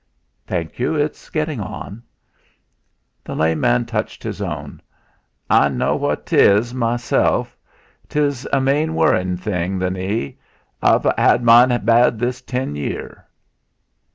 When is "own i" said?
4.41-5.69